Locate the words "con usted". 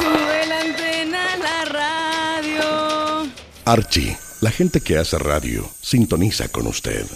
6.48-7.06